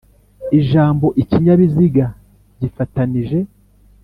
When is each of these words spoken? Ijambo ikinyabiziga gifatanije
Ijambo 0.59 1.05
ikinyabiziga 1.21 2.05
gifatanije 2.59 3.39